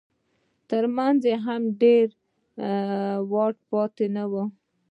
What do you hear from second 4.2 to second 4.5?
و.